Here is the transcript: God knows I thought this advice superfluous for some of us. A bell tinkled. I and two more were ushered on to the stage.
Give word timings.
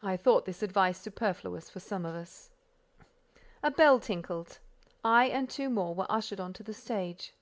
God 0.00 0.06
knows 0.06 0.12
I 0.12 0.16
thought 0.16 0.44
this 0.44 0.62
advice 0.62 0.96
superfluous 1.00 1.68
for 1.68 1.80
some 1.80 2.06
of 2.06 2.14
us. 2.14 2.50
A 3.64 3.72
bell 3.72 3.98
tinkled. 3.98 4.60
I 5.04 5.24
and 5.26 5.50
two 5.50 5.68
more 5.68 5.92
were 5.92 6.06
ushered 6.08 6.38
on 6.38 6.52
to 6.52 6.62
the 6.62 6.72
stage. 6.72 7.34